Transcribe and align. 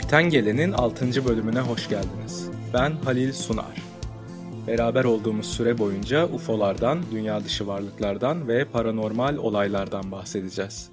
Gökten 0.00 0.30
Gelen'in 0.30 0.72
6. 0.72 1.24
bölümüne 1.24 1.60
hoş 1.60 1.88
geldiniz. 1.88 2.50
Ben 2.74 2.90
Halil 2.90 3.32
Sunar. 3.32 3.82
Beraber 4.66 5.04
olduğumuz 5.04 5.46
süre 5.46 5.78
boyunca 5.78 6.26
UFO'lardan, 6.26 7.02
dünya 7.12 7.44
dışı 7.44 7.66
varlıklardan 7.66 8.48
ve 8.48 8.64
paranormal 8.64 9.36
olaylardan 9.36 10.12
bahsedeceğiz. 10.12 10.90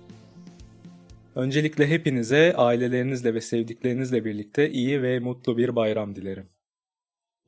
Öncelikle 1.35 1.87
hepinize 1.87 2.53
ailelerinizle 2.57 3.33
ve 3.33 3.41
sevdiklerinizle 3.41 4.25
birlikte 4.25 4.69
iyi 4.69 5.01
ve 5.01 5.19
mutlu 5.19 5.57
bir 5.57 5.75
bayram 5.75 6.15
dilerim. 6.15 6.49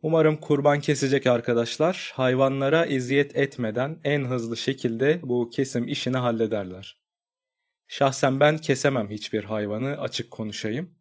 Umarım 0.01 0.37
kurban 0.37 0.79
kesecek 0.79 1.27
arkadaşlar 1.27 2.11
hayvanlara 2.15 2.85
eziyet 2.85 3.35
etmeden 3.35 3.97
en 4.03 4.25
hızlı 4.25 4.57
şekilde 4.57 5.19
bu 5.23 5.49
kesim 5.49 5.87
işini 5.87 6.17
hallederler. 6.17 6.97
Şahsen 7.87 8.39
ben 8.39 8.57
kesemem 8.57 9.09
hiçbir 9.09 9.43
hayvanı 9.43 9.97
açık 9.97 10.31
konuşayım. 10.31 10.98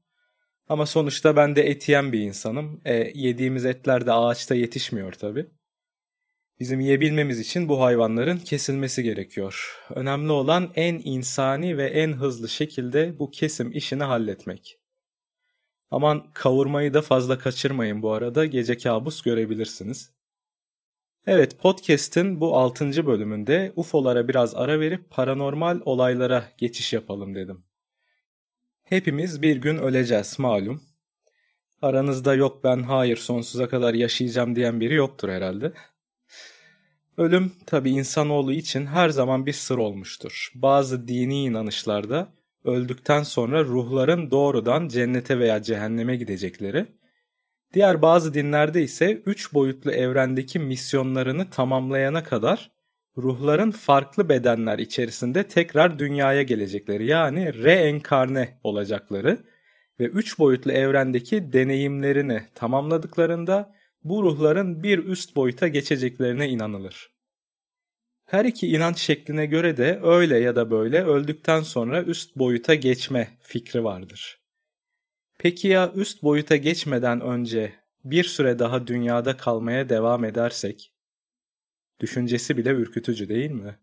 Ama 0.69 0.87
sonuçta 0.87 1.37
ben 1.37 1.57
de 1.57 1.63
et 1.63 1.89
yiyen 1.89 2.13
bir 2.13 2.21
insanım. 2.21 2.81
E, 2.85 2.95
yediğimiz 3.15 3.65
etler 3.65 4.07
de 4.07 4.13
ağaçta 4.13 4.55
yetişmiyor 4.55 5.13
tabi. 5.13 5.47
Bizim 6.61 6.81
yiyebilmemiz 6.81 7.41
için 7.41 7.69
bu 7.69 7.81
hayvanların 7.81 8.39
kesilmesi 8.39 9.03
gerekiyor. 9.03 9.79
Önemli 9.95 10.33
olan 10.33 10.73
en 10.75 11.01
insani 11.05 11.77
ve 11.77 11.87
en 11.87 12.13
hızlı 12.13 12.49
şekilde 12.49 13.19
bu 13.19 13.31
kesim 13.31 13.73
işini 13.73 14.03
halletmek. 14.03 14.79
Aman 15.91 16.33
kavurmayı 16.35 16.95
da 16.95 17.03
fazla 17.03 17.39
kaçırmayın 17.39 18.03
bu 18.03 18.13
arada 18.13 18.47
gece 18.47 18.77
kabus 18.77 19.23
görebilirsiniz. 19.23 20.13
Evet 21.27 21.59
podcast'in 21.59 22.41
bu 22.41 22.57
6. 22.57 23.07
bölümünde 23.07 23.73
UFO'lara 23.77 24.29
biraz 24.29 24.55
ara 24.55 24.81
verip 24.81 25.11
paranormal 25.11 25.81
olaylara 25.85 26.45
geçiş 26.59 26.93
yapalım 26.93 27.35
dedim. 27.35 27.68
Hepimiz 28.89 29.43
bir 29.43 29.57
gün 29.57 29.79
öleceğiz 29.79 30.39
malum. 30.39 30.83
Aranızda 31.83 32.35
yok 32.35 32.65
ben 32.65 32.83
hayır 32.83 33.17
sonsuza 33.17 33.69
kadar 33.69 33.95
yaşayacağım 33.95 34.57
diyen 34.57 34.81
biri 34.81 34.95
yoktur 34.95 35.29
herhalde. 35.29 35.73
Ölüm 37.17 37.53
tabi 37.67 37.91
insanoğlu 37.91 38.53
için 38.53 38.87
her 38.87 39.09
zaman 39.09 39.47
bir 39.47 39.53
sır 39.53 39.79
olmuştur. 39.79 40.53
Bazı 40.55 41.09
dini 41.09 41.45
inanışlarda 41.45 42.29
öldükten 42.65 43.23
sonra 43.23 43.65
ruhların 43.65 44.31
doğrudan 44.31 44.89
cennete 44.89 45.39
veya 45.39 45.63
cehenneme 45.63 46.17
gidecekleri, 46.17 46.87
diğer 47.75 48.03
bazı 48.03 48.35
dinlerde 48.35 48.83
ise 48.83 49.23
üç 49.27 49.55
boyutlu 49.55 49.93
evrendeki 49.93 50.59
misyonlarını 50.59 51.51
tamamlayana 51.51 52.25
kadar 52.25 52.71
ruhların 53.19 53.71
farklı 53.71 54.29
bedenler 54.29 54.79
içerisinde 54.79 55.43
tekrar 55.43 55.99
dünyaya 55.99 56.43
gelecekleri 56.43 57.07
yani 57.07 57.65
reenkarne 57.65 58.59
olacakları 58.65 59.39
ve 60.01 60.05
üç 60.05 60.39
boyutlu 60.39 60.73
evrendeki 60.73 61.53
deneyimlerini 61.53 62.43
tamamladıklarında 62.55 63.75
bu 64.05 64.23
ruhların 64.23 64.83
bir 64.83 64.99
üst 64.99 65.37
boyuta 65.37 65.69
geçeceklerine 65.69 66.49
inanılır. 66.49 67.11
Her 68.27 68.45
iki 68.45 68.69
inanç 68.69 68.99
şekline 68.99 69.47
göre 69.47 69.77
de 69.77 70.01
öyle 70.03 70.39
ya 70.39 70.57
da 70.57 70.71
böyle 70.71 71.05
öldükten 71.05 71.61
sonra 71.61 72.03
üst 72.03 72.37
boyuta 72.37 72.75
geçme 72.75 73.29
fikri 73.41 73.85
vardır. 73.85 74.41
Peki 75.39 75.69
ya 75.69 75.93
üst 75.95 76.23
boyuta 76.23 76.57
geçmeden 76.57 77.21
önce 77.21 77.73
bir 78.05 78.25
süre 78.25 78.59
daha 78.59 78.87
dünyada 78.87 79.37
kalmaya 79.37 79.89
devam 79.89 80.25
edersek 80.25 80.93
Düşüncesi 82.01 82.57
bile 82.57 82.71
ürkütücü 82.71 83.29
değil 83.29 83.51
mi? 83.51 83.79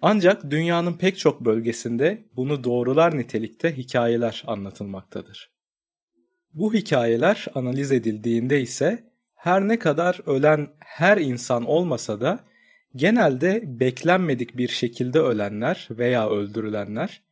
Ancak 0.00 0.50
dünyanın 0.50 0.98
pek 0.98 1.18
çok 1.18 1.44
bölgesinde 1.44 2.24
bunu 2.36 2.64
doğrular 2.64 3.18
nitelikte 3.18 3.76
hikayeler 3.76 4.44
anlatılmaktadır. 4.46 5.50
Bu 6.52 6.74
hikayeler 6.74 7.46
analiz 7.54 7.92
edildiğinde 7.92 8.60
ise 8.60 9.04
her 9.34 9.68
ne 9.68 9.78
kadar 9.78 10.20
ölen 10.26 10.68
her 10.78 11.18
insan 11.18 11.64
olmasa 11.64 12.20
da 12.20 12.40
genelde 12.96 13.62
beklenmedik 13.80 14.56
bir 14.56 14.68
şekilde 14.68 15.18
ölenler 15.18 15.88
veya 15.90 16.30
öldürülenler 16.30 17.22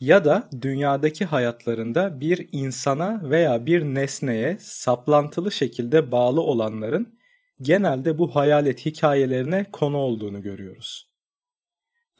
ya 0.00 0.24
da 0.24 0.48
dünyadaki 0.60 1.24
hayatlarında 1.24 2.20
bir 2.20 2.48
insana 2.52 3.30
veya 3.30 3.66
bir 3.66 3.82
nesneye 3.82 4.56
saplantılı 4.60 5.52
şekilde 5.52 6.12
bağlı 6.12 6.40
olanların 6.40 7.18
genelde 7.62 8.18
bu 8.18 8.36
hayalet 8.36 8.86
hikayelerine 8.86 9.66
konu 9.72 9.96
olduğunu 9.96 10.42
görüyoruz. 10.42 11.12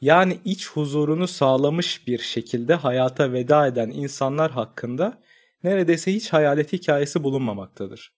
Yani 0.01 0.39
iç 0.45 0.69
huzurunu 0.69 1.27
sağlamış 1.27 2.07
bir 2.07 2.19
şekilde 2.19 2.73
hayata 2.73 3.33
veda 3.33 3.67
eden 3.67 3.89
insanlar 3.89 4.51
hakkında 4.51 5.21
neredeyse 5.63 6.13
hiç 6.13 6.33
hayalet 6.33 6.73
hikayesi 6.73 7.23
bulunmamaktadır. 7.23 8.13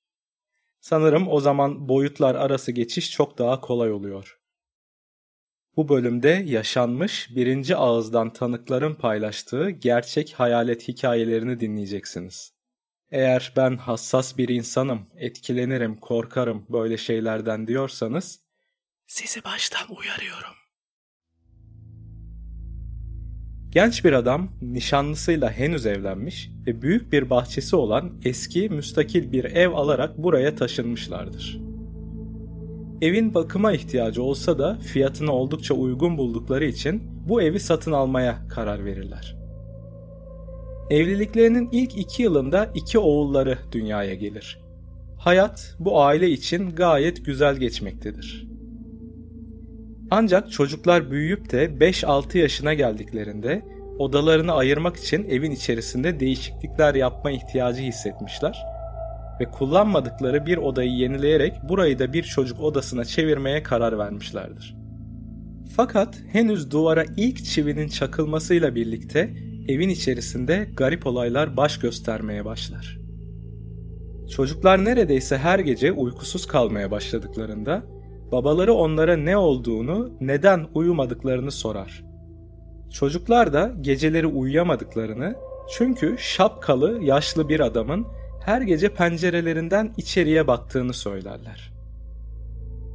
Sanırım 0.80 1.28
o 1.28 1.40
zaman 1.40 1.90
boyutlar 1.90 2.36
arası 2.36 2.72
geçiş 2.72 3.12
çok 3.12 3.38
daha 3.38 3.62
kolay 3.62 3.92
oluyor. 3.92 4.40
Bu 5.76 5.90
bölümde 5.90 6.44
yaşanmış 6.46 7.36
birinci 7.36 7.76
ağızdan 7.76 8.34
tanıkların 8.34 8.96
paylaştığı 8.96 9.70
gerçek 9.70 10.34
hayalet 10.34 10.88
hikayelerini 10.88 11.60
dinleyeceksiniz. 11.60 12.55
Eğer 13.16 13.54
ben 13.56 13.78
hassas 13.78 14.38
bir 14.38 14.50
insanım, 14.50 15.02
etkilenirim, 15.18 15.96
korkarım 15.96 16.66
böyle 16.70 16.98
şeylerden 16.98 17.68
diyorsanız 17.68 18.40
sizi 19.08 19.44
baştan 19.44 19.88
uyarıyorum. 19.98 20.56
Genç 23.70 24.06
bir 24.06 24.14
adam 24.14 24.52
nişanlısıyla 24.62 25.52
henüz 25.52 25.86
evlenmiş 25.86 26.50
ve 26.68 26.82
büyük 26.82 27.12
bir 27.12 27.30
bahçesi 27.30 27.76
olan 27.76 28.22
eski 28.26 28.70
müstakil 28.70 29.32
bir 29.32 29.44
ev 29.44 29.72
alarak 29.72 30.18
buraya 30.18 30.56
taşınmışlardır. 30.56 31.60
Evin 33.02 33.34
bakıma 33.34 33.74
ihtiyacı 33.74 34.24
olsa 34.24 34.60
da 34.60 34.80
fiyatını 34.80 35.32
oldukça 35.32 35.74
uygun 35.74 36.18
buldukları 36.18 36.66
için 36.66 37.04
bu 37.30 37.42
evi 37.42 37.60
satın 37.60 37.92
almaya 37.92 38.48
karar 38.48 38.86
verirler. 38.86 39.45
Evliliklerinin 40.90 41.70
ilk 41.72 41.98
iki 41.98 42.24
yılında 42.24 42.72
iki 42.74 43.00
oğulları 43.00 43.58
dünyaya 43.72 44.14
gelir. 44.14 44.60
Hayat 45.18 45.76
bu 45.80 46.02
aile 46.02 46.30
için 46.30 46.76
gayet 46.76 47.26
güzel 47.26 47.56
geçmektedir. 47.56 48.48
Ancak 50.12 50.52
çocuklar 50.52 51.12
büyüyüp 51.12 51.52
de 51.52 51.66
5-6 51.66 52.38
yaşına 52.38 52.74
geldiklerinde 52.74 53.66
odalarını 54.00 54.54
ayırmak 54.54 54.98
için 54.98 55.24
evin 55.30 55.52
içerisinde 55.52 56.20
değişiklikler 56.20 56.96
yapma 56.96 57.32
ihtiyacı 57.32 57.82
hissetmişler 57.82 58.66
ve 59.40 59.46
kullanmadıkları 59.46 60.46
bir 60.46 60.58
odayı 60.58 60.92
yenileyerek 60.92 61.54
burayı 61.70 62.00
da 62.00 62.14
bir 62.14 62.24
çocuk 62.24 62.60
odasına 62.60 63.06
çevirmeye 63.06 63.64
karar 63.64 63.98
vermişlerdir. 63.98 64.76
Fakat 65.76 66.18
henüz 66.32 66.72
duvara 66.72 67.06
ilk 67.18 67.46
çivinin 67.46 67.88
çakılmasıyla 67.88 68.76
birlikte 68.76 69.45
evin 69.68 69.90
içerisinde 69.90 70.70
garip 70.78 71.08
olaylar 71.08 71.58
baş 71.58 71.80
göstermeye 71.80 72.46
başlar. 72.46 73.00
Çocuklar 74.30 74.86
neredeyse 74.86 75.38
her 75.38 75.60
gece 75.60 75.92
uykusuz 75.92 76.46
kalmaya 76.46 76.92
başladıklarında 76.92 77.84
babaları 78.32 78.74
onlara 78.74 79.18
ne 79.18 79.38
olduğunu, 79.38 80.12
neden 80.22 80.66
uyumadıklarını 80.74 81.52
sorar. 81.52 82.04
Çocuklar 82.92 83.54
da 83.54 83.74
geceleri 83.82 84.28
uyuyamadıklarını 84.28 85.36
çünkü 85.78 86.16
şapkalı 86.20 87.04
yaşlı 87.04 87.50
bir 87.50 87.60
adamın 87.60 88.08
her 88.42 88.62
gece 88.62 88.94
pencerelerinden 88.94 89.94
içeriye 89.98 90.48
baktığını 90.48 90.94
söylerler. 90.94 91.72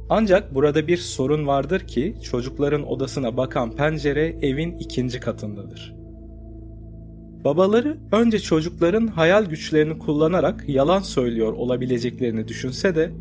Ancak 0.09 0.55
burada 0.55 0.87
bir 0.87 0.97
sorun 0.97 1.47
vardır 1.47 1.79
ki 1.79 2.15
çocukların 2.23 2.87
odasına 2.87 3.37
bakan 3.37 3.75
pencere 3.75 4.35
evin 4.41 4.77
ikinci 4.77 5.19
katındadır. 5.19 6.00
Babaları 7.43 7.97
önce 8.11 8.39
çocukların 8.39 9.07
hayal 9.07 9.45
güçlerini 9.45 9.99
kullanarak 9.99 10.69
yalan 10.69 10.99
söylüyor 10.99 11.53
olabileceklerini 11.53 12.47
düşünse 12.47 12.95
de 12.95 13.11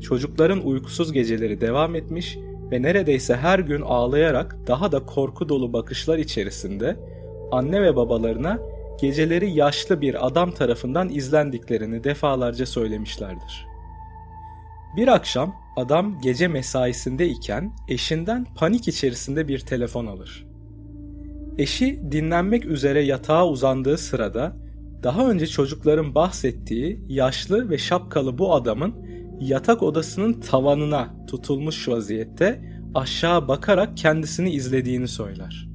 çocukların 0.00 0.66
uykusuz 0.66 1.12
geceleri 1.12 1.60
devam 1.60 1.94
etmiş 1.94 2.38
ve 2.70 2.82
neredeyse 2.82 3.36
her 3.36 3.58
gün 3.58 3.80
ağlayarak 3.80 4.56
daha 4.66 4.92
da 4.92 5.06
korku 5.06 5.48
dolu 5.48 5.72
bakışlar 5.72 6.18
içerisinde 6.18 6.96
anne 7.52 7.82
ve 7.82 7.96
babalarına 7.96 8.58
geceleri 9.00 9.50
yaşlı 9.50 10.00
bir 10.00 10.26
adam 10.26 10.50
tarafından 10.50 11.08
izlendiklerini 11.08 12.04
defalarca 12.04 12.66
söylemişlerdir. 12.66 13.66
Bir 14.96 15.08
akşam 15.08 15.54
adam 15.76 16.20
gece 16.20 16.48
mesaisinde 16.48 17.28
iken 17.28 17.72
eşinden 17.88 18.46
panik 18.54 18.88
içerisinde 18.88 19.48
bir 19.48 19.58
telefon 19.58 20.06
alır. 20.06 20.49
Eşi 21.60 22.00
dinlenmek 22.12 22.66
üzere 22.66 23.00
yatağa 23.00 23.48
uzandığı 23.48 23.98
sırada 23.98 24.56
daha 25.02 25.30
önce 25.30 25.46
çocukların 25.46 26.14
bahsettiği 26.14 27.04
yaşlı 27.08 27.70
ve 27.70 27.78
şapkalı 27.78 28.38
bu 28.38 28.54
adamın 28.54 28.94
yatak 29.40 29.82
odasının 29.82 30.40
tavanına 30.40 31.26
tutulmuş 31.26 31.88
vaziyette 31.88 32.64
aşağı 32.94 33.48
bakarak 33.48 33.96
kendisini 33.96 34.50
izlediğini 34.50 35.08
söyler. 35.08 35.68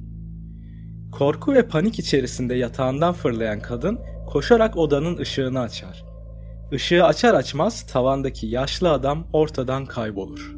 Korku 1.12 1.54
ve 1.54 1.68
panik 1.68 1.98
içerisinde 1.98 2.54
yatağından 2.54 3.14
fırlayan 3.14 3.60
kadın 3.60 3.98
koşarak 4.26 4.76
odanın 4.76 5.16
ışığını 5.16 5.60
açar. 5.60 6.04
Işığı 6.72 7.04
açar 7.04 7.34
açmaz 7.34 7.86
tavandaki 7.86 8.46
yaşlı 8.46 8.90
adam 8.90 9.26
ortadan 9.32 9.86
kaybolur. 9.86 10.56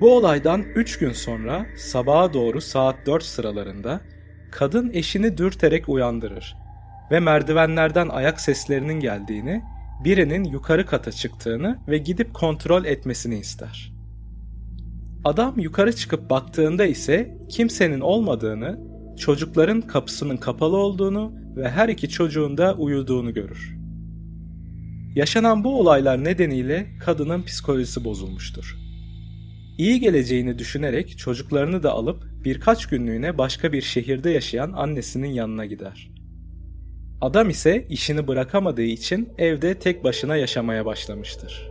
Bu 0.00 0.16
olaydan 0.16 0.62
3 0.74 0.98
gün 0.98 1.12
sonra 1.12 1.66
sabaha 1.76 2.34
doğru 2.34 2.60
saat 2.60 3.06
4 3.06 3.22
sıralarında 3.24 4.00
kadın 4.50 4.90
eşini 4.92 5.38
dürterek 5.38 5.88
uyandırır 5.88 6.56
ve 7.10 7.20
merdivenlerden 7.20 8.08
ayak 8.08 8.40
seslerinin 8.40 9.00
geldiğini, 9.00 9.62
birinin 10.04 10.44
yukarı 10.44 10.86
kata 10.86 11.12
çıktığını 11.12 11.78
ve 11.88 11.98
gidip 11.98 12.34
kontrol 12.34 12.84
etmesini 12.84 13.38
ister. 13.38 13.92
Adam 15.24 15.58
yukarı 15.58 15.96
çıkıp 15.96 16.30
baktığında 16.30 16.86
ise 16.86 17.38
kimsenin 17.48 18.00
olmadığını, 18.00 18.80
çocukların 19.18 19.80
kapısının 19.80 20.36
kapalı 20.36 20.76
olduğunu 20.76 21.32
ve 21.56 21.70
her 21.70 21.88
iki 21.88 22.08
çocuğun 22.08 22.58
da 22.58 22.74
uyuduğunu 22.74 23.34
görür. 23.34 23.76
Yaşanan 25.14 25.64
bu 25.64 25.80
olaylar 25.80 26.24
nedeniyle 26.24 26.86
kadının 27.00 27.42
psikolojisi 27.42 28.04
bozulmuştur. 28.04 28.89
İyi 29.80 30.00
geleceğini 30.00 30.58
düşünerek 30.58 31.18
çocuklarını 31.18 31.82
da 31.82 31.92
alıp 31.92 32.24
birkaç 32.44 32.86
günlüğüne 32.86 33.38
başka 33.38 33.72
bir 33.72 33.82
şehirde 33.82 34.30
yaşayan 34.30 34.72
annesinin 34.72 35.28
yanına 35.28 35.66
gider. 35.66 36.10
Adam 37.20 37.50
ise 37.50 37.86
işini 37.88 38.28
bırakamadığı 38.28 38.82
için 38.82 39.28
evde 39.38 39.74
tek 39.74 40.04
başına 40.04 40.36
yaşamaya 40.36 40.86
başlamıştır. 40.86 41.70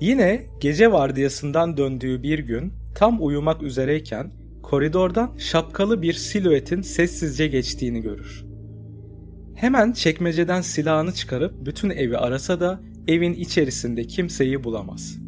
Yine 0.00 0.46
gece 0.60 0.92
vardiyasından 0.92 1.76
döndüğü 1.76 2.22
bir 2.22 2.38
gün 2.38 2.72
tam 2.94 3.26
uyumak 3.26 3.62
üzereyken 3.62 4.32
koridordan 4.62 5.36
şapkalı 5.38 6.02
bir 6.02 6.12
silüetin 6.12 6.82
sessizce 6.82 7.46
geçtiğini 7.46 8.02
görür. 8.02 8.44
Hemen 9.54 9.92
çekmeceden 9.92 10.60
silahını 10.60 11.12
çıkarıp 11.12 11.66
bütün 11.66 11.90
evi 11.90 12.18
arasa 12.18 12.60
da 12.60 12.80
evin 13.08 13.34
içerisinde 13.34 14.04
kimseyi 14.04 14.64
bulamaz. 14.64 15.27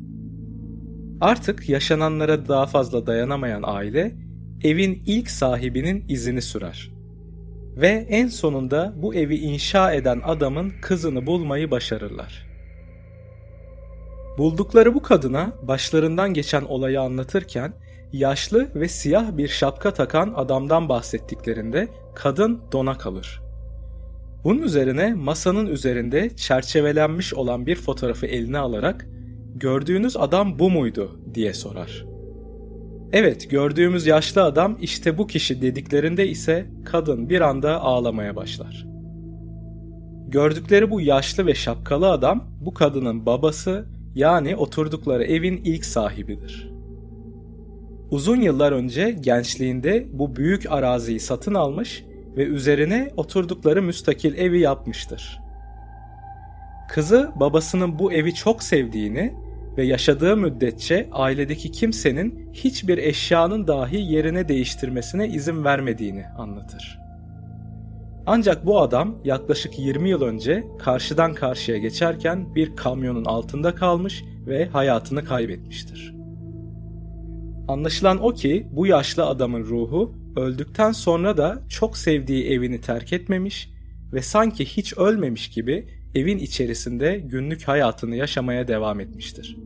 Artık 1.20 1.69
yaşananlara 1.69 2.49
daha 2.49 2.67
fazla 2.67 3.06
dayanamayan 3.06 3.62
aile 3.67 4.14
evin 4.64 5.02
ilk 5.06 5.31
sahibinin 5.31 6.05
izini 6.08 6.43
sürer. 6.43 6.90
Ve 7.76 8.06
en 8.11 8.28
sonunda 8.28 8.93
bu 8.96 9.14
evi 9.14 9.37
inşa 9.37 9.93
eden 9.93 10.20
adamın 10.25 10.72
kızını 10.82 11.26
bulmayı 11.26 11.70
başarırlar. 11.70 12.46
Buldukları 14.38 14.94
bu 14.94 15.02
kadına 15.02 15.52
başlarından 15.62 16.34
geçen 16.34 16.62
olayı 16.62 17.00
anlatırken 17.00 17.72
yaşlı 18.12 18.69
ve 18.75 18.88
siyah 18.88 19.37
bir 19.37 19.49
şapka 19.49 19.94
takan 19.94 20.32
adamdan 20.37 20.88
bahsettiklerinde 20.88 21.88
kadın 22.14 22.61
dona 22.72 22.99
kalır. 22.99 23.43
Bunun 24.44 24.62
üzerine 24.62 25.14
masanın 25.14 25.67
üzerinde 25.67 26.37
çerçevelenmiş 26.37 27.34
olan 27.34 27.67
bir 27.67 27.76
fotoğrafı 27.76 28.26
eline 28.26 28.58
alarak 28.58 29.06
"Gördüğünüz 29.56 30.17
adam 30.17 30.58
bu 30.58 30.70
muydu?" 30.70 31.20
diye 31.35 31.55
sorar. 31.55 32.05
Evet, 33.12 33.50
gördüğümüz 33.50 34.06
yaşlı 34.06 34.43
adam 34.43 34.79
işte 34.81 35.19
bu 35.19 35.26
kişi 35.26 35.62
dediklerinde 35.62 36.29
ise 36.29 36.67
kadın 36.85 37.29
bir 37.29 37.41
anda 37.41 37.81
ağlamaya 37.81 38.37
başlar. 38.37 38.87
Gördükleri 40.29 40.91
bu 40.91 41.00
yaşlı 41.00 41.47
ve 41.47 41.55
şapkalı 41.55 42.11
adam 42.11 42.44
bu 42.61 42.75
kadının 42.75 43.26
babası 43.26 43.87
yani 44.14 44.56
oturdukları 44.56 45.25
evin 45.25 45.56
ilk 45.64 45.85
sahibidir. 45.85 46.70
Uzun 48.11 48.41
yıllar 48.41 48.73
önce 48.73 49.11
gençliğinde 49.20 50.06
bu 50.12 50.37
büyük 50.37 50.73
araziyi 50.73 51.20
satın 51.20 51.55
almış 51.55 52.05
ve 52.37 52.44
üzerine 52.44 53.11
oturdukları 53.17 53.82
müstakil 53.82 54.35
evi 54.35 54.61
yapmıştır. 54.61 55.39
Kızı 56.90 57.32
babasının 57.37 57.98
bu 57.98 58.12
evi 58.12 58.34
çok 58.34 58.62
sevdiğini 58.62 59.34
ve 59.76 59.84
yaşadığı 59.84 60.37
müddetçe 60.37 61.08
ailedeki 61.12 61.72
kimsenin 61.72 62.50
hiçbir 62.52 62.98
eşyanın 62.98 63.66
dahi 63.66 63.96
yerine 63.96 64.48
değiştirmesine 64.48 65.28
izin 65.28 65.64
vermediğini 65.64 66.26
anlatır. 66.26 66.98
Ancak 68.26 68.66
bu 68.66 68.81
adam 68.81 69.19
yaklaşık 69.25 69.78
20 69.78 70.10
yıl 70.10 70.22
önce 70.22 70.64
karşıdan 70.78 71.34
karşıya 71.34 71.78
geçerken 71.78 72.54
bir 72.54 72.76
kamyonun 72.76 73.25
altında 73.25 73.75
kalmış 73.75 74.25
ve 74.46 74.66
hayatını 74.69 75.25
kaybetmiştir. 75.25 76.14
Anlaşılan 77.69 78.25
o 78.25 78.34
ki 78.34 78.66
bu 78.70 78.86
yaşlı 78.86 79.26
adamın 79.26 79.64
ruhu 79.64 80.14
öldükten 80.36 80.93
sonra 80.93 81.36
da 81.36 81.62
çok 81.69 81.96
sevdiği 81.96 82.50
evini 82.50 82.81
terk 82.81 83.12
etmemiş 83.12 83.70
ve 84.12 84.22
sanki 84.22 84.64
hiç 84.64 84.98
ölmemiş 84.98 85.50
gibi 85.50 86.00
evin 86.14 86.38
içerisinde 86.38 87.18
günlük 87.18 87.68
hayatını 87.68 88.16
yaşamaya 88.16 88.68
devam 88.68 89.00
etmiştir. 89.00 89.56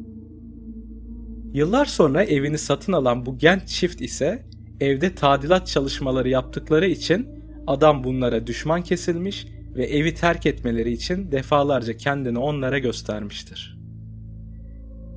Yıllar 1.53 1.87
sonra 1.87 2.25
evini 2.25 2.59
satın 2.59 2.93
alan 2.93 3.27
bu 3.27 3.39
genç 3.39 3.69
çift 3.69 4.01
ise 4.01 4.43
evde 4.81 5.15
tadilat 5.15 5.67
çalışmaları 5.67 6.29
yaptıkları 6.29 6.87
için 6.87 7.29
adam 7.67 8.05
bunlara 8.05 8.47
düşman 8.47 8.83
kesilmiş 8.83 9.47
ve 9.77 9.87
evi 9.87 10.15
terk 10.15 10.47
etmeleri 10.47 10.93
için 10.93 11.33
defalarca 11.33 11.97
kendini 11.97 12.39
onlara 12.39 12.79
göstermiştir. 12.79 13.79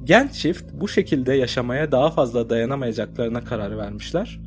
Genç 0.03 0.33
çift 0.33 0.63
bu 0.74 0.88
şekilde 0.88 1.33
yaşamaya 1.33 1.91
daha 1.91 2.09
fazla 2.09 2.50
dayanamayacaklarına 2.50 3.44
karar 3.44 3.77
vermişler. 3.77 4.39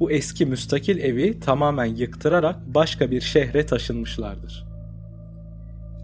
Bu 0.00 0.10
eski 0.10 0.46
müstakil 0.46 0.98
evi 0.98 1.40
tamamen 1.40 1.84
yıktırarak 1.84 2.74
başka 2.74 3.10
bir 3.10 3.20
şehre 3.20 3.66
taşınmışlardır. 3.66 4.65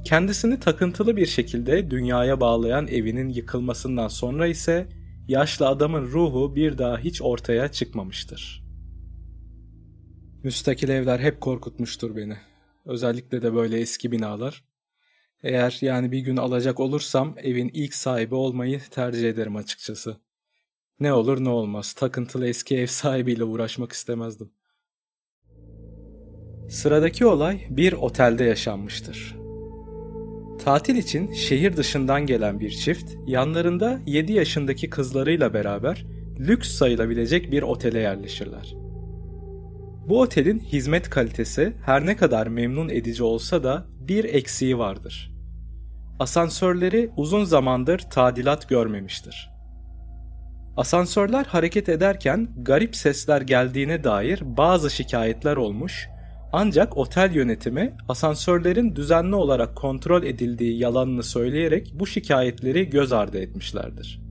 Kendisini 0.04 0.60
takıntılı 0.60 1.16
bir 1.16 1.26
şekilde 1.26 1.90
dünyaya 1.90 2.40
bağlayan 2.40 2.86
evinin 2.86 3.28
yıkılmasından 3.28 4.08
sonra 4.08 4.46
ise 4.46 4.88
yaşlı 5.28 5.68
adamın 5.68 6.02
ruhu 6.02 6.56
bir 6.56 6.78
daha 6.78 6.98
hiç 6.98 7.22
ortaya 7.22 7.72
çıkmamıştır. 7.72 8.64
Müstakil 10.42 10.88
evler 10.88 11.18
hep 11.18 11.40
korkutmuştur 11.40 12.16
beni. 12.16 12.36
Özellikle 12.84 13.42
de 13.42 13.54
böyle 13.54 13.80
eski 13.80 14.12
binalar. 14.12 14.64
Eğer 15.42 15.78
yani 15.80 16.12
bir 16.12 16.18
gün 16.18 16.36
alacak 16.36 16.80
olursam 16.80 17.34
evin 17.42 17.70
ilk 17.74 17.94
sahibi 17.94 18.34
olmayı 18.34 18.80
tercih 18.90 19.30
ederim 19.30 19.56
açıkçası. 19.56 20.16
Ne 21.00 21.12
olur 21.12 21.44
ne 21.44 21.48
olmaz 21.48 21.92
takıntılı 21.92 22.48
eski 22.48 22.76
ev 22.76 22.86
sahibiyle 22.86 23.44
uğraşmak 23.44 23.92
istemezdim. 23.92 24.52
Sıradaki 26.68 27.26
olay 27.26 27.66
bir 27.70 27.92
otelde 27.92 28.44
yaşanmıştır. 28.44 29.41
Tatil 30.64 30.96
için 30.96 31.32
şehir 31.32 31.76
dışından 31.76 32.26
gelen 32.26 32.60
bir 32.60 32.70
çift 32.70 33.12
yanlarında 33.26 34.00
7 34.06 34.32
yaşındaki 34.32 34.90
kızlarıyla 34.90 35.54
beraber 35.54 36.06
lüks 36.38 36.70
sayılabilecek 36.70 37.52
bir 37.52 37.62
otele 37.62 37.98
yerleşirler. 37.98 38.74
Bu 40.08 40.20
otelin 40.20 40.58
hizmet 40.58 41.10
kalitesi 41.10 41.72
her 41.84 42.06
ne 42.06 42.16
kadar 42.16 42.46
memnun 42.46 42.88
edici 42.88 43.22
olsa 43.22 43.64
da 43.64 43.86
bir 44.00 44.24
eksiği 44.24 44.78
vardır. 44.78 45.32
Asansörleri 46.18 47.10
uzun 47.16 47.44
zamandır 47.44 47.98
tadilat 47.98 48.68
görmemiştir. 48.68 49.50
Asansörler 50.76 51.44
hareket 51.44 51.88
ederken 51.88 52.48
garip 52.56 52.96
sesler 52.96 53.40
geldiğine 53.40 54.04
dair 54.04 54.40
bazı 54.44 54.90
şikayetler 54.90 55.56
olmuş 55.56 56.08
ancak 56.52 56.96
otel 56.96 57.34
yönetimi 57.34 57.96
asansörlerin 58.08 58.96
düzenli 58.96 59.34
olarak 59.34 59.76
kontrol 59.76 60.22
edildiği 60.22 60.78
yalanını 60.78 61.22
söyleyerek 61.22 61.92
bu 61.94 62.06
şikayetleri 62.06 62.90
göz 62.90 63.12
ardı 63.12 63.38
etmişlerdir. 63.38 64.22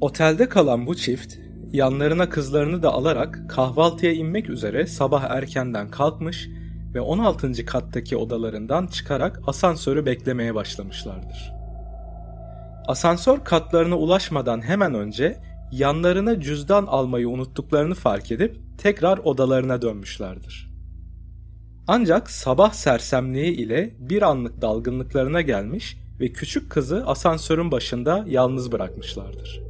Otelde 0.00 0.48
kalan 0.48 0.86
bu 0.86 0.94
çift 0.94 1.34
yanlarına 1.72 2.28
kızlarını 2.28 2.82
da 2.82 2.92
alarak 2.92 3.40
kahvaltıya 3.48 4.12
inmek 4.12 4.50
üzere 4.50 4.86
sabah 4.86 5.30
erkenden 5.30 5.90
kalkmış 5.90 6.48
ve 6.94 7.00
16. 7.00 7.64
kattaki 7.64 8.16
odalarından 8.16 8.86
çıkarak 8.86 9.40
asansörü 9.46 10.06
beklemeye 10.06 10.54
başlamışlardır. 10.54 11.52
Asansör 12.86 13.44
katlarına 13.44 13.96
ulaşmadan 13.96 14.62
hemen 14.62 14.94
önce 14.94 15.38
yanlarına 15.72 16.40
cüzdan 16.40 16.86
almayı 16.86 17.28
unuttuklarını 17.28 17.94
fark 17.94 18.32
edip 18.32 18.56
tekrar 18.78 19.18
odalarına 19.18 19.82
dönmüşlerdir. 19.82 20.67
Ancak 21.90 22.30
sabah 22.30 22.72
sersemliği 22.72 23.52
ile 23.52 23.90
bir 23.98 24.22
anlık 24.22 24.62
dalgınlıklarına 24.62 25.40
gelmiş 25.40 25.98
ve 26.20 26.32
küçük 26.32 26.70
kızı 26.70 27.06
asansörün 27.06 27.70
başında 27.70 28.24
yalnız 28.28 28.72
bırakmışlardır. 28.72 29.62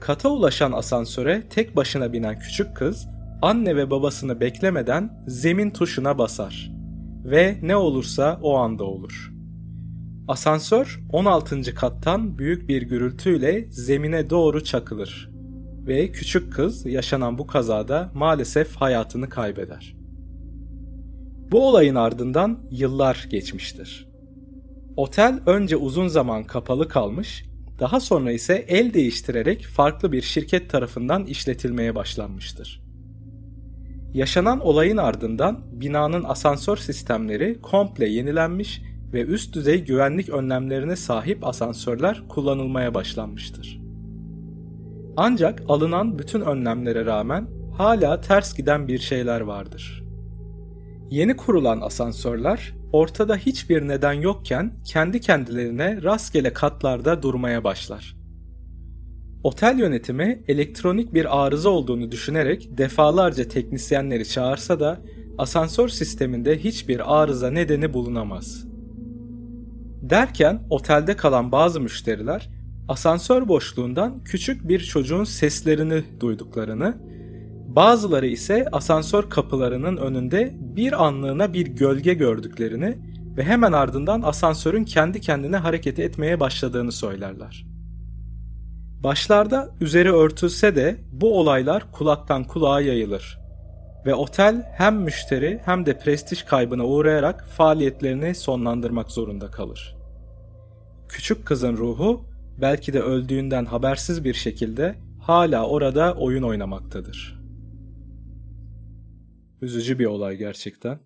Kata 0.00 0.28
ulaşan 0.28 0.72
asansöre 0.72 1.42
tek 1.50 1.76
başına 1.76 2.12
binen 2.12 2.38
küçük 2.38 2.76
kız 2.76 3.08
anne 3.42 3.76
ve 3.76 3.90
babasını 3.90 4.40
beklemeden 4.40 5.24
zemin 5.26 5.70
tuşuna 5.70 6.18
basar 6.18 6.72
ve 7.24 7.58
ne 7.62 7.76
olursa 7.76 8.38
o 8.42 8.56
anda 8.56 8.84
olur. 8.84 9.32
Asansör 10.28 11.00
16. 11.12 11.74
kattan 11.74 12.38
büyük 12.38 12.68
bir 12.68 12.82
gürültüyle 12.82 13.66
zemine 13.70 14.30
doğru 14.30 14.64
çakılır 14.64 15.30
ve 15.86 16.12
küçük 16.12 16.52
kız 16.52 16.86
yaşanan 16.86 17.38
bu 17.38 17.46
kazada 17.46 18.10
maalesef 18.14 18.76
hayatını 18.76 19.28
kaybeder. 19.28 19.99
Bu 21.50 21.68
olayın 21.68 21.94
ardından 21.94 22.58
yıllar 22.70 23.26
geçmiştir. 23.30 24.08
Otel 24.96 25.40
önce 25.46 25.76
uzun 25.76 26.08
zaman 26.08 26.44
kapalı 26.44 26.88
kalmış, 26.88 27.44
daha 27.80 28.00
sonra 28.00 28.32
ise 28.32 28.64
el 28.68 28.94
değiştirerek 28.94 29.66
farklı 29.66 30.12
bir 30.12 30.22
şirket 30.22 30.70
tarafından 30.70 31.26
işletilmeye 31.26 31.94
başlanmıştır. 31.94 32.82
Yaşanan 34.14 34.60
olayın 34.60 34.96
ardından 34.96 35.60
binanın 35.72 36.24
asansör 36.24 36.76
sistemleri 36.76 37.60
komple 37.62 38.08
yenilenmiş 38.08 38.82
ve 39.12 39.22
üst 39.22 39.54
düzey 39.54 39.84
güvenlik 39.84 40.28
önlemlerine 40.28 40.96
sahip 40.96 41.46
asansörler 41.46 42.22
kullanılmaya 42.28 42.94
başlanmıştır. 42.94 43.80
Ancak 45.16 45.62
alınan 45.68 46.18
bütün 46.18 46.40
önlemlere 46.40 47.06
rağmen 47.06 47.46
hala 47.78 48.20
ters 48.20 48.56
giden 48.56 48.88
bir 48.88 48.98
şeyler 48.98 49.40
vardır. 49.40 49.99
Yeni 51.10 51.36
kurulan 51.36 51.80
asansörler 51.80 52.74
ortada 52.92 53.36
hiçbir 53.36 53.88
neden 53.88 54.12
yokken 54.12 54.72
kendi 54.84 55.20
kendilerine 55.20 56.02
rastgele 56.02 56.52
katlarda 56.52 57.22
durmaya 57.22 57.64
başlar. 57.64 58.16
Otel 59.44 59.78
yönetimi 59.78 60.42
elektronik 60.48 61.14
bir 61.14 61.44
arıza 61.44 61.68
olduğunu 61.68 62.12
düşünerek 62.12 62.78
defalarca 62.78 63.48
teknisyenleri 63.48 64.28
çağırsa 64.28 64.80
da 64.80 65.00
asansör 65.38 65.88
sisteminde 65.88 66.58
hiçbir 66.58 67.20
arıza 67.22 67.50
nedeni 67.50 67.92
bulunamaz. 67.92 68.66
Derken 70.02 70.62
otelde 70.70 71.16
kalan 71.16 71.52
bazı 71.52 71.80
müşteriler 71.80 72.50
asansör 72.88 73.48
boşluğundan 73.48 74.24
küçük 74.24 74.68
bir 74.68 74.80
çocuğun 74.80 75.24
seslerini 75.24 76.04
duyduklarını, 76.20 76.96
bazıları 77.76 78.26
ise 78.26 78.66
asansör 78.72 79.30
kapılarının 79.30 79.96
önünde 79.96 80.54
bir 80.60 81.04
anlığına 81.04 81.52
bir 81.52 81.66
gölge 81.66 82.14
gördüklerini 82.14 82.98
ve 83.36 83.44
hemen 83.44 83.72
ardından 83.72 84.22
asansörün 84.22 84.84
kendi 84.84 85.20
kendine 85.20 85.56
hareket 85.56 85.98
etmeye 85.98 86.40
başladığını 86.40 86.92
söylerler. 86.92 87.66
Başlarda 89.02 89.70
üzeri 89.80 90.12
örtülse 90.12 90.76
de 90.76 90.96
bu 91.12 91.38
olaylar 91.38 91.92
kulaktan 91.92 92.44
kulağa 92.44 92.80
yayılır 92.80 93.40
ve 94.06 94.14
otel 94.14 94.66
hem 94.76 94.96
müşteri 94.96 95.60
hem 95.64 95.86
de 95.86 95.98
prestij 95.98 96.42
kaybına 96.42 96.84
uğrayarak 96.84 97.48
faaliyetlerini 97.48 98.34
sonlandırmak 98.34 99.10
zorunda 99.10 99.50
kalır. 99.50 99.96
Küçük 101.08 101.46
kızın 101.46 101.76
ruhu 101.76 102.24
belki 102.60 102.92
de 102.92 103.00
öldüğünden 103.00 103.64
habersiz 103.64 104.24
bir 104.24 104.34
şekilde 104.34 104.94
hala 105.20 105.66
orada 105.66 106.14
oyun 106.14 106.42
oynamaktadır. 106.42 107.39
Üzücü 109.60 109.98
bir 109.98 110.06
olay 110.06 110.36
gerçekten. 110.36 110.98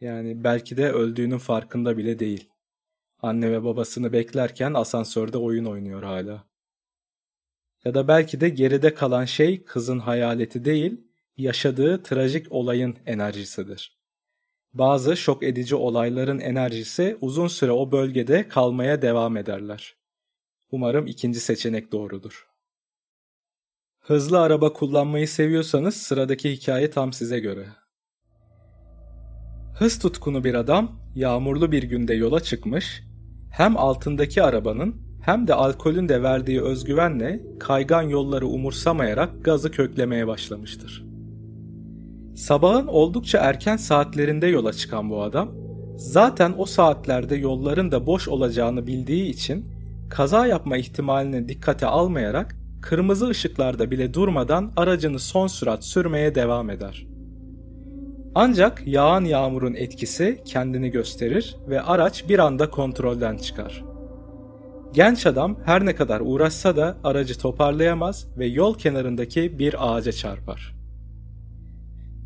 Yani 0.00 0.44
belki 0.44 0.76
de 0.76 0.92
öldüğünün 0.92 1.38
farkında 1.38 1.96
bile 1.96 2.18
değil. 2.18 2.48
Anne 3.22 3.52
ve 3.52 3.64
babasını 3.64 4.12
beklerken 4.12 4.74
asansörde 4.74 5.38
oyun 5.38 5.64
oynuyor 5.64 6.02
hala. 6.02 6.44
Ya 7.84 7.94
da 7.94 8.08
belki 8.08 8.40
de 8.40 8.48
geride 8.48 8.94
kalan 8.94 9.24
şey 9.24 9.64
kızın 9.64 9.98
hayaleti 9.98 10.64
değil, 10.64 11.04
yaşadığı 11.36 12.02
trajik 12.02 12.52
olayın 12.52 12.96
enerjisidir. 13.06 13.98
Bazı 14.72 15.16
şok 15.16 15.42
edici 15.42 15.74
olayların 15.74 16.40
enerjisi 16.40 17.18
uzun 17.20 17.48
süre 17.48 17.72
o 17.72 17.92
bölgede 17.92 18.48
kalmaya 18.48 19.02
devam 19.02 19.36
ederler. 19.36 19.96
Umarım 20.70 21.06
ikinci 21.06 21.40
seçenek 21.40 21.92
doğrudur. 21.92 22.53
Hızlı 24.04 24.40
araba 24.40 24.72
kullanmayı 24.72 25.28
seviyorsanız 25.28 25.96
sıradaki 25.96 26.52
hikaye 26.52 26.90
tam 26.90 27.12
size 27.12 27.40
göre. 27.40 27.66
Hız 29.78 29.98
tutkunu 29.98 30.44
bir 30.44 30.54
adam 30.54 30.92
yağmurlu 31.14 31.72
bir 31.72 31.82
günde 31.82 32.14
yola 32.14 32.40
çıkmış, 32.40 33.02
hem 33.50 33.76
altındaki 33.76 34.42
arabanın 34.42 34.96
hem 35.22 35.46
de 35.46 35.54
alkolün 35.54 36.08
de 36.08 36.22
verdiği 36.22 36.62
özgüvenle 36.62 37.42
kaygan 37.60 38.02
yolları 38.02 38.46
umursamayarak 38.46 39.44
gazı 39.44 39.70
köklemeye 39.70 40.26
başlamıştır. 40.26 41.04
Sabahın 42.36 42.86
oldukça 42.86 43.38
erken 43.38 43.76
saatlerinde 43.76 44.46
yola 44.46 44.72
çıkan 44.72 45.10
bu 45.10 45.22
adam, 45.22 45.50
zaten 45.96 46.54
o 46.58 46.66
saatlerde 46.66 47.36
yolların 47.36 47.92
da 47.92 48.06
boş 48.06 48.28
olacağını 48.28 48.86
bildiği 48.86 49.30
için 49.30 49.66
kaza 50.10 50.46
yapma 50.46 50.76
ihtimalini 50.76 51.48
dikkate 51.48 51.86
almayarak 51.86 52.63
kırmızı 52.84 53.28
ışıklarda 53.28 53.90
bile 53.90 54.14
durmadan 54.14 54.72
aracını 54.76 55.18
son 55.18 55.46
sürat 55.46 55.84
sürmeye 55.84 56.34
devam 56.34 56.70
eder. 56.70 57.06
Ancak 58.34 58.86
yağan 58.86 59.24
yağmurun 59.24 59.74
etkisi 59.74 60.42
kendini 60.44 60.90
gösterir 60.90 61.56
ve 61.68 61.82
araç 61.82 62.28
bir 62.28 62.38
anda 62.38 62.70
kontrolden 62.70 63.36
çıkar. 63.36 63.84
Genç 64.92 65.26
adam 65.26 65.56
her 65.64 65.86
ne 65.86 65.94
kadar 65.94 66.22
uğraşsa 66.24 66.76
da 66.76 66.96
aracı 67.04 67.38
toparlayamaz 67.38 68.26
ve 68.38 68.46
yol 68.46 68.78
kenarındaki 68.78 69.58
bir 69.58 69.96
ağaca 69.96 70.12
çarpar. 70.12 70.74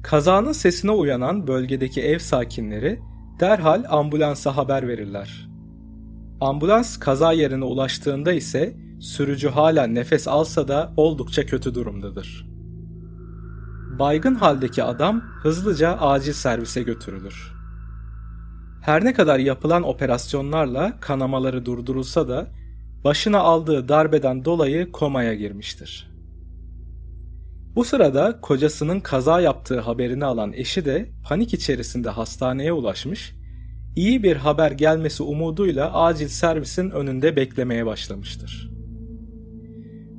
Kazanın 0.02 0.52
sesine 0.52 0.90
uyanan 0.90 1.46
bölgedeki 1.46 2.02
ev 2.02 2.18
sakinleri 2.18 2.98
derhal 3.40 3.84
ambulansa 3.88 4.56
haber 4.56 4.88
verirler. 4.88 5.48
Ambulans 6.40 6.96
kaza 6.96 7.32
yerine 7.32 7.64
ulaştığında 7.64 8.32
ise 8.32 8.87
sürücü 9.00 9.48
hala 9.48 9.86
nefes 9.86 10.28
alsa 10.28 10.68
da 10.68 10.92
oldukça 10.96 11.46
kötü 11.46 11.74
durumdadır. 11.74 12.46
Baygın 13.98 14.34
haldeki 14.34 14.82
adam 14.82 15.20
hızlıca 15.20 15.96
acil 15.96 16.32
servise 16.32 16.82
götürülür. 16.82 17.52
Her 18.82 19.04
ne 19.04 19.12
kadar 19.12 19.38
yapılan 19.38 19.82
operasyonlarla 19.82 21.00
kanamaları 21.00 21.66
durdurulsa 21.66 22.28
da 22.28 22.46
başına 23.04 23.38
aldığı 23.38 23.88
darbeden 23.88 24.44
dolayı 24.44 24.92
komaya 24.92 25.34
girmiştir. 25.34 26.10
Bu 27.76 27.84
sırada 27.84 28.40
kocasının 28.40 29.00
kaza 29.00 29.40
yaptığı 29.40 29.80
haberini 29.80 30.24
alan 30.24 30.52
eşi 30.52 30.84
de 30.84 31.08
panik 31.28 31.54
içerisinde 31.54 32.10
hastaneye 32.10 32.72
ulaşmış, 32.72 33.34
iyi 33.96 34.22
bir 34.22 34.36
haber 34.36 34.70
gelmesi 34.70 35.22
umuduyla 35.22 35.92
acil 35.92 36.28
servisin 36.28 36.90
önünde 36.90 37.36
beklemeye 37.36 37.86
başlamıştır. 37.86 38.77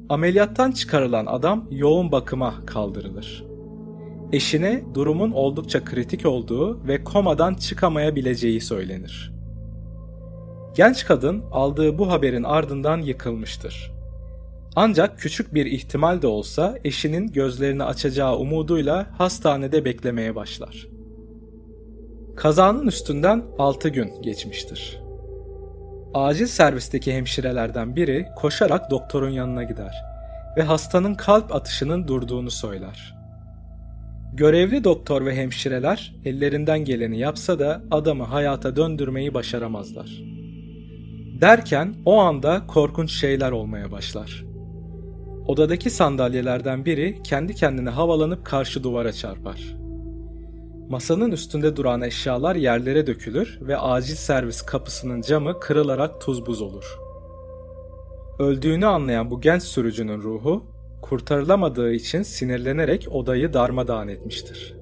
Ameliyattan 0.09 0.71
çıkarılan 0.71 1.25
adam 1.25 1.67
yoğun 1.71 2.11
bakıma 2.11 2.65
kaldırılır. 2.65 3.45
Eşine 4.31 4.83
durumun 4.93 5.31
oldukça 5.31 5.83
kritik 5.83 6.25
olduğu 6.25 6.87
ve 6.87 7.03
komadan 7.03 7.53
çıkamayabileceği 7.53 8.61
söylenir. 8.61 9.33
Genç 10.75 11.05
kadın 11.05 11.43
aldığı 11.51 11.97
bu 11.97 12.11
haberin 12.11 12.43
ardından 12.43 12.97
yıkılmıştır. 13.01 13.91
Ancak 14.75 15.19
küçük 15.19 15.53
bir 15.53 15.65
ihtimal 15.65 16.21
de 16.21 16.27
olsa 16.27 16.79
eşinin 16.83 17.27
gözlerini 17.27 17.83
açacağı 17.83 18.37
umuduyla 18.37 19.07
hastanede 19.17 19.85
beklemeye 19.85 20.35
başlar. 20.35 20.87
Kazanın 22.35 22.87
üstünden 22.87 23.43
6 23.57 23.89
gün 23.89 24.21
geçmiştir. 24.21 25.08
Acil 26.13 26.45
servisteki 26.45 27.13
hemşirelerden 27.13 27.95
biri 27.95 28.27
koşarak 28.35 28.91
doktorun 28.91 29.29
yanına 29.29 29.63
gider 29.63 29.95
ve 30.57 30.63
hastanın 30.63 31.15
kalp 31.15 31.55
atışının 31.55 32.07
durduğunu 32.07 32.51
söyler. 32.51 33.15
Görevli 34.33 34.83
doktor 34.83 35.25
ve 35.25 35.35
hemşireler 35.35 36.15
ellerinden 36.25 36.79
geleni 36.79 37.19
yapsa 37.19 37.59
da 37.59 37.81
adamı 37.91 38.23
hayata 38.23 38.75
döndürmeyi 38.75 39.33
başaramazlar. 39.33 40.09
Derken 41.41 41.95
o 42.05 42.17
anda 42.19 42.67
korkunç 42.67 43.11
şeyler 43.11 43.51
olmaya 43.51 43.91
başlar. 43.91 44.43
Odadaki 45.47 45.89
sandalyelerden 45.89 46.85
biri 46.85 47.19
kendi 47.23 47.55
kendine 47.55 47.89
havalanıp 47.89 48.45
karşı 48.45 48.83
duvara 48.83 49.13
çarpar. 49.13 49.75
Masanın 50.89 51.31
üstünde 51.31 51.75
duran 51.75 52.01
eşyalar 52.01 52.55
yerlere 52.55 53.07
dökülür 53.07 53.59
ve 53.61 53.77
acil 53.77 54.15
servis 54.15 54.61
kapısının 54.61 55.21
camı 55.21 55.59
kırılarak 55.59 56.21
tuz 56.21 56.45
buz 56.45 56.61
olur. 56.61 56.99
Öldüğünü 58.39 58.85
anlayan 58.85 59.31
bu 59.31 59.41
genç 59.41 59.63
sürücünün 59.63 60.21
ruhu 60.21 60.65
kurtarılamadığı 61.01 61.93
için 61.93 62.23
sinirlenerek 62.23 63.07
odayı 63.11 63.53
darmadağın 63.53 64.07
etmiştir. 64.07 64.75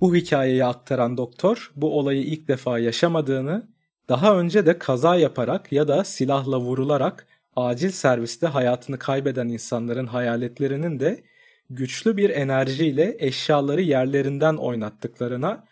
Bu 0.00 0.14
hikayeyi 0.14 0.64
aktaran 0.64 1.16
doktor 1.16 1.72
bu 1.76 1.98
olayı 1.98 2.22
ilk 2.22 2.48
defa 2.48 2.78
yaşamadığını, 2.78 3.68
daha 4.08 4.38
önce 4.38 4.66
de 4.66 4.78
kaza 4.78 5.16
yaparak 5.16 5.72
ya 5.72 5.88
da 5.88 6.04
silahla 6.04 6.60
vurularak 6.60 7.26
acil 7.56 7.90
serviste 7.90 8.46
hayatını 8.46 8.98
kaybeden 8.98 9.48
insanların 9.48 10.06
hayaletlerinin 10.06 11.00
de 11.00 11.22
güçlü 11.70 12.16
bir 12.16 12.30
enerjiyle 12.30 13.16
eşyaları 13.18 13.82
yerlerinden 13.82 14.56
oynattıklarına 14.56 15.64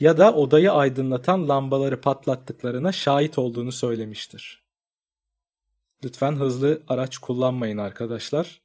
ya 0.00 0.18
da 0.18 0.34
odayı 0.34 0.72
aydınlatan 0.72 1.48
lambaları 1.48 2.00
patlattıklarına 2.00 2.92
şahit 2.92 3.38
olduğunu 3.38 3.72
söylemiştir. 3.72 4.62
Lütfen 6.04 6.32
hızlı 6.32 6.82
araç 6.88 7.18
kullanmayın 7.18 7.78
arkadaşlar. 7.78 8.62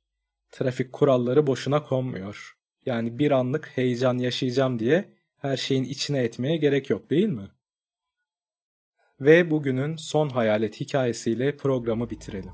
Trafik 0.51 0.93
kuralları 0.93 1.47
boşuna 1.47 1.83
konmuyor. 1.83 2.57
Yani 2.85 3.19
bir 3.19 3.31
anlık 3.31 3.71
heyecan 3.75 4.17
yaşayacağım 4.17 4.79
diye 4.79 5.17
Her 5.37 5.57
şeyin 5.57 5.83
içine 5.83 6.19
etmeye 6.19 6.57
gerek 6.57 6.89
yok 6.89 7.09
değil 7.09 7.29
mi? 7.29 7.47
Ve 9.21 9.51
bugünün 9.51 9.95
son 9.95 10.29
hayalet 10.29 10.79
hikayesiyle 10.79 11.57
programı 11.57 12.09
bitirelim. 12.09 12.53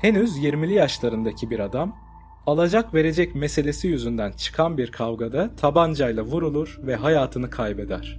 Henüz 0.00 0.38
20'li 0.38 0.74
yaşlarındaki 0.74 1.50
bir 1.50 1.58
adam 1.58 2.09
alacak 2.50 2.94
verecek 2.94 3.34
meselesi 3.34 3.88
yüzünden 3.88 4.32
çıkan 4.32 4.78
bir 4.78 4.90
kavgada 4.90 5.50
tabancayla 5.56 6.22
vurulur 6.22 6.80
ve 6.82 6.96
hayatını 6.96 7.50
kaybeder. 7.50 8.18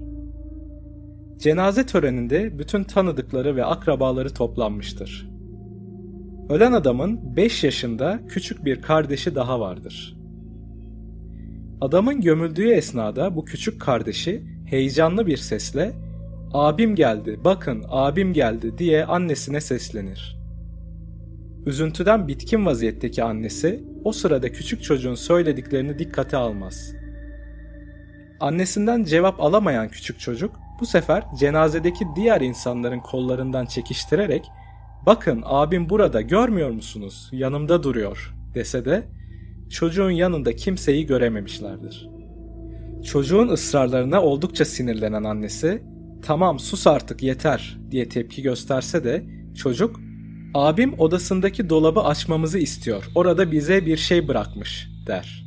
Cenaze 1.37 1.85
töreninde 1.85 2.59
bütün 2.59 2.83
tanıdıkları 2.83 3.55
ve 3.55 3.65
akrabaları 3.65 4.33
toplanmıştır. 4.33 5.29
Ölen 6.49 6.71
adamın 6.71 7.35
5 7.35 7.63
yaşında 7.63 8.19
küçük 8.27 8.65
bir 8.65 8.81
kardeşi 8.81 9.35
daha 9.35 9.59
vardır. 9.59 10.17
Adamın 11.81 12.21
gömüldüğü 12.21 12.69
esnada 12.69 13.35
bu 13.35 13.45
küçük 13.45 13.81
kardeşi 13.81 14.43
heyecanlı 14.65 15.27
bir 15.27 15.37
sesle 15.37 15.93
"Abim 16.53 16.95
geldi, 16.95 17.39
bakın 17.43 17.83
abim 17.89 18.33
geldi." 18.33 18.77
diye 18.77 19.05
annesine 19.05 19.61
seslenir. 19.61 20.40
Üzüntüden 21.65 22.27
bitkin 22.27 22.65
vaziyetteki 22.65 23.23
annesi 23.23 23.83
o 24.03 24.11
sırada 24.11 24.51
küçük 24.51 24.83
çocuğun 24.83 25.15
söylediklerini 25.15 25.99
dikkate 25.99 26.37
almaz. 26.37 26.93
Annesinden 28.39 29.03
cevap 29.03 29.41
alamayan 29.41 29.89
küçük 29.89 30.19
çocuk 30.19 30.55
bu 30.79 30.85
sefer 30.85 31.23
cenazedeki 31.39 32.05
diğer 32.15 32.41
insanların 32.41 32.99
kollarından 32.99 33.65
çekiştirerek 33.65 34.45
"Bakın 35.05 35.43
abim 35.45 35.89
burada 35.89 36.21
görmüyor 36.21 36.69
musunuz? 36.69 37.29
Yanımda 37.31 37.83
duruyor." 37.83 38.35
dese 38.55 38.85
de 38.85 39.03
çocuğun 39.69 40.11
yanında 40.11 40.55
kimseyi 40.55 41.05
görememişlerdir. 41.05 42.09
Çocuğun 43.03 43.47
ısrarlarına 43.47 44.21
oldukça 44.21 44.65
sinirlenen 44.65 45.23
annesi 45.23 45.83
"Tamam 46.21 46.59
sus 46.59 46.87
artık 46.87 47.23
yeter." 47.23 47.77
diye 47.91 48.09
tepki 48.09 48.41
gösterse 48.41 49.03
de 49.03 49.25
çocuk 49.55 49.99
Abim 50.53 50.99
odasındaki 50.99 51.69
dolabı 51.69 51.99
açmamızı 51.99 52.59
istiyor. 52.59 53.09
Orada 53.15 53.51
bize 53.51 53.85
bir 53.85 53.97
şey 53.97 54.27
bırakmış 54.27 54.89
der. 55.07 55.45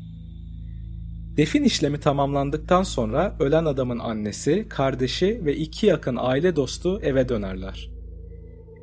Defin 1.37 1.63
işlemi 1.65 2.01
tamamlandıktan 2.01 2.83
sonra 2.83 3.37
ölen 3.41 3.65
adamın 3.65 3.99
annesi, 3.99 4.67
kardeşi 4.69 5.41
ve 5.45 5.57
iki 5.57 5.87
yakın 5.87 6.17
aile 6.21 6.57
dostu 6.57 7.01
eve 7.03 7.29
dönerler. 7.29 7.91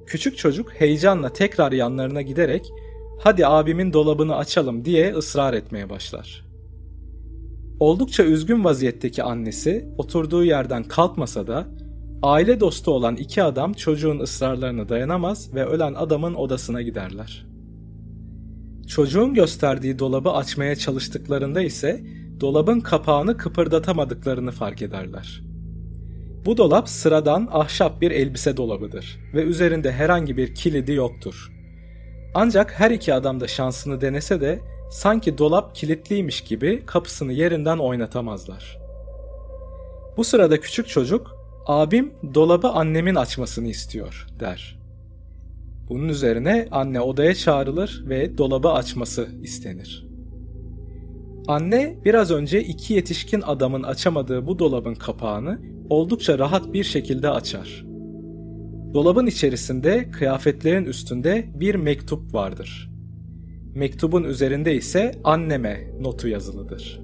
Küçük 0.08 0.38
çocuk 0.38 0.72
heyecanla 0.74 1.34
tekrar 1.34 1.72
yanlarına 1.72 2.22
giderek 2.22 2.66
hadi 3.20 3.48
abimin 3.48 3.94
dolabını 3.94 4.36
açalım 4.36 4.86
diye 4.86 5.13
ısrar 5.13 5.54
etmeye 5.54 5.90
başlar. 5.90 6.46
Oldukça 7.80 8.24
üzgün 8.24 8.63
vaziyetteki 8.63 9.24
annesi 9.24 9.86
oturduğu 9.98 10.44
yerden 10.44 10.84
kalkmasa 10.84 11.48
da 11.48 11.68
Aile 12.24 12.60
dostu 12.60 12.92
olan 12.92 13.16
iki 13.16 13.44
adam 13.44 13.74
çocuğun 13.74 14.20
ısrarlarına 14.20 14.90
dayanamaz 14.90 15.54
ve 15.54 15.66
ölen 15.66 15.94
adamın 15.94 16.34
odasına 16.34 16.82
giderler. 16.82 17.46
Çocuğun 18.88 19.34
gösterdiği 19.34 20.00
dolabı 20.00 20.32
açmaya 20.32 20.75
çalıştıklarında 20.75 21.62
ise 21.62 22.04
dolabın 22.40 22.80
kapağını 22.80 23.38
kıpırdatamadıklarını 23.38 24.51
fark 24.51 24.82
ederler. 24.82 25.42
Bu 26.46 26.58
dolap 26.58 26.90
sıradan 26.90 27.50
ahşap 27.51 28.01
bir 28.01 28.12
elbise 28.12 28.57
dolabıdır 28.57 29.20
ve 29.34 29.44
üzerinde 29.44 29.92
herhangi 29.92 30.38
bir 30.38 30.55
kilidi 30.55 30.92
yoktur. 30.92 31.51
Ancak 32.34 32.79
her 32.79 32.92
iki 32.92 33.14
adam 33.14 33.40
da 33.40 33.48
şansını 33.48 34.01
denese 34.01 34.42
de 34.42 34.60
sanki 34.92 35.38
dolap 35.38 35.75
kilitliymiş 35.75 36.42
gibi 36.42 36.84
kapısını 36.86 37.34
yerinden 37.34 37.77
oynatamazlar. 37.77 38.77
Bu 40.18 40.24
sırada 40.24 40.60
küçük 40.60 40.88
çocuk 40.88 41.41
Abim 41.65 42.13
dolabı 42.33 42.67
annemin 42.67 43.15
açmasını 43.15 43.67
istiyor 43.67 44.27
der. 44.39 44.79
Bunun 45.89 46.09
üzerine 46.09 46.67
anne 46.71 47.01
odaya 47.01 47.35
çağrılır 47.35 48.03
ve 48.09 48.37
dolabı 48.37 48.69
açması 48.69 49.29
istenir. 49.41 50.07
Anne 51.47 51.97
biraz 52.05 52.31
önce 52.31 52.63
iki 52.63 52.93
yetişkin 52.93 53.41
adamın 53.41 53.83
açamadığı 53.83 54.47
bu 54.47 54.59
dolabın 54.59 54.95
kapağını 54.95 55.61
oldukça 55.89 56.39
rahat 56.39 56.74
bir 56.74 56.83
şekilde 56.83 57.29
açar. 57.29 57.85
Dolabın 58.93 59.27
içerisinde 59.27 60.11
kıyafetlerin 60.11 60.85
üstünde 60.85 61.50
bir 61.55 61.75
mektup 61.75 62.33
vardır. 62.33 62.91
Mektubun 63.75 64.24
üzerinde 64.24 64.75
ise 64.75 65.11
anneme 65.24 65.87
notu 66.00 66.27
yazılıdır. 66.27 67.01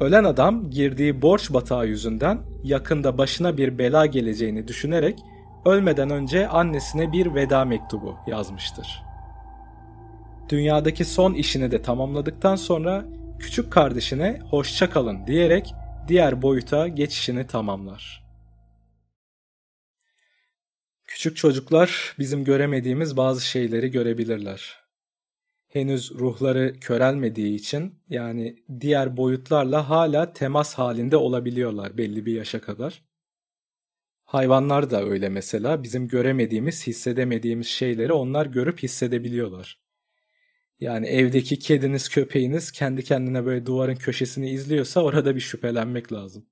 Ölen 0.00 0.24
adam 0.24 0.70
girdiği 0.70 1.22
borç 1.22 1.52
batağı 1.52 1.86
yüzünden 1.86 2.38
yakında 2.64 3.18
başına 3.18 3.56
bir 3.56 3.78
bela 3.78 4.06
geleceğini 4.06 4.68
düşünerek 4.68 5.18
ölmeden 5.64 6.10
önce 6.10 6.48
annesine 6.48 7.12
bir 7.12 7.34
veda 7.34 7.64
mektubu 7.64 8.16
yazmıştır. 8.26 9.02
Dünyadaki 10.48 11.04
son 11.04 11.34
işini 11.34 11.70
de 11.70 11.82
tamamladıktan 11.82 12.56
sonra 12.56 13.04
küçük 13.38 13.72
kardeşine 13.72 14.40
hoşça 14.50 14.90
kalın 14.90 15.26
diyerek 15.26 15.74
diğer 16.08 16.42
boyuta 16.42 16.88
geçişini 16.88 17.46
tamamlar. 17.46 18.26
Küçük 21.04 21.36
çocuklar 21.36 22.14
bizim 22.18 22.44
göremediğimiz 22.44 23.16
bazı 23.16 23.46
şeyleri 23.46 23.90
görebilirler 23.90 24.85
henüz 25.68 26.10
ruhları 26.10 26.74
körelmediği 26.80 27.54
için 27.54 27.94
yani 28.08 28.56
diğer 28.80 29.16
boyutlarla 29.16 29.88
hala 29.88 30.32
temas 30.32 30.74
halinde 30.74 31.16
olabiliyorlar 31.16 31.98
belli 31.98 32.26
bir 32.26 32.32
yaşa 32.32 32.60
kadar. 32.60 33.02
Hayvanlar 34.24 34.90
da 34.90 35.04
öyle 35.04 35.28
mesela 35.28 35.82
bizim 35.82 36.08
göremediğimiz, 36.08 36.86
hissedemediğimiz 36.86 37.66
şeyleri 37.66 38.12
onlar 38.12 38.46
görüp 38.46 38.82
hissedebiliyorlar. 38.82 39.80
Yani 40.80 41.06
evdeki 41.06 41.58
kediniz, 41.58 42.08
köpeğiniz 42.08 42.72
kendi 42.72 43.04
kendine 43.04 43.46
böyle 43.46 43.66
duvarın 43.66 43.94
köşesini 43.94 44.50
izliyorsa 44.50 45.00
orada 45.00 45.34
bir 45.34 45.40
şüphelenmek 45.40 46.12
lazım. 46.12 46.46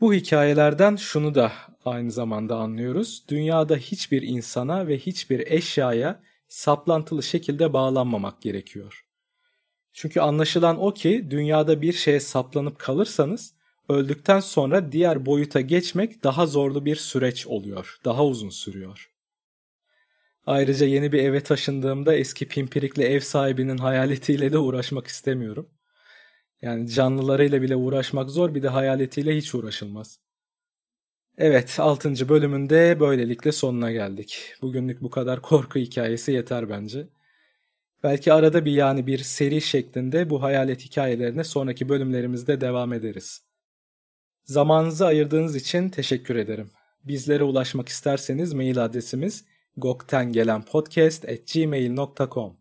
Bu 0.00 0.14
hikayelerden 0.14 0.96
şunu 0.96 1.34
da 1.34 1.52
aynı 1.84 2.10
zamanda 2.10 2.56
anlıyoruz. 2.56 3.24
Dünyada 3.28 3.76
hiçbir 3.76 4.22
insana 4.22 4.86
ve 4.86 4.98
hiçbir 4.98 5.46
eşyaya 5.46 6.22
saplantılı 6.48 7.22
şekilde 7.22 7.72
bağlanmamak 7.72 8.42
gerekiyor. 8.42 9.06
Çünkü 9.92 10.20
anlaşılan 10.20 10.80
o 10.80 10.94
ki 10.94 11.26
dünyada 11.30 11.82
bir 11.82 11.92
şeye 11.92 12.20
saplanıp 12.20 12.78
kalırsanız 12.78 13.54
öldükten 13.88 14.40
sonra 14.40 14.92
diğer 14.92 15.26
boyuta 15.26 15.60
geçmek 15.60 16.24
daha 16.24 16.46
zorlu 16.46 16.84
bir 16.84 16.96
süreç 16.96 17.46
oluyor. 17.46 17.98
Daha 18.04 18.24
uzun 18.24 18.50
sürüyor. 18.50 19.10
Ayrıca 20.46 20.86
yeni 20.86 21.12
bir 21.12 21.18
eve 21.18 21.42
taşındığımda 21.42 22.14
eski 22.14 22.48
pimpirikli 22.48 23.02
ev 23.02 23.20
sahibinin 23.20 23.78
hayaletiyle 23.78 24.52
de 24.52 24.58
uğraşmak 24.58 25.06
istemiyorum. 25.06 25.70
Yani 26.62 26.88
canlılarıyla 26.88 27.62
bile 27.62 27.76
uğraşmak 27.76 28.30
zor 28.30 28.54
bir 28.54 28.62
de 28.62 28.68
hayaletiyle 28.68 29.36
hiç 29.36 29.54
uğraşılmaz. 29.54 30.25
Evet 31.38 31.80
6. 31.80 32.28
bölümünde 32.28 33.00
böylelikle 33.00 33.52
sonuna 33.52 33.92
geldik. 33.92 34.54
Bugünlük 34.62 35.02
bu 35.02 35.10
kadar 35.10 35.42
korku 35.42 35.78
hikayesi 35.78 36.32
yeter 36.32 36.70
bence. 36.70 37.08
Belki 38.02 38.32
arada 38.32 38.64
bir 38.64 38.72
yani 38.72 39.06
bir 39.06 39.18
seri 39.18 39.60
şeklinde 39.60 40.30
bu 40.30 40.42
hayalet 40.42 40.84
hikayelerine 40.84 41.44
sonraki 41.44 41.88
bölümlerimizde 41.88 42.60
devam 42.60 42.92
ederiz. 42.92 43.42
Zamanınızı 44.44 45.06
ayırdığınız 45.06 45.56
için 45.56 45.88
teşekkür 45.88 46.36
ederim. 46.36 46.70
Bizlere 47.04 47.44
ulaşmak 47.44 47.88
isterseniz 47.88 48.52
mail 48.52 48.84
adresimiz 48.84 49.44
goktengelenpodcast.gmail.com 49.76 52.56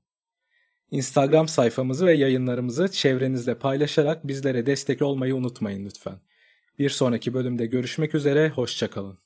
Instagram 0.92 1.48
sayfamızı 1.48 2.06
ve 2.06 2.14
yayınlarımızı 2.14 2.92
çevrenizle 2.92 3.56
paylaşarak 3.56 4.28
bizlere 4.28 4.66
destek 4.66 5.02
olmayı 5.02 5.36
unutmayın 5.36 5.86
lütfen. 5.86 6.25
Bir 6.80 6.90
sonraki 6.90 7.34
bölümde 7.34 7.66
görüşmek 7.66 8.16
üzere, 8.16 8.50
hoşçakalın. 8.50 9.25